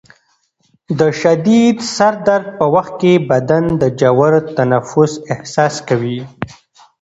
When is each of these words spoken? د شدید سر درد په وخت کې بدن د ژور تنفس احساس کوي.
د 0.99 1.01
شدید 1.21 1.77
سر 1.95 2.13
درد 2.27 2.47
په 2.57 2.65
وخت 2.75 2.93
کې 3.01 3.13
بدن 3.31 3.63
د 3.81 3.83
ژور 3.99 4.33
تنفس 4.57 5.11
احساس 5.33 5.75
کوي. 5.87 6.19